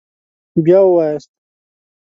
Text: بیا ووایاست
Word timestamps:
بیا 0.63 0.79
ووایاست 0.83 1.31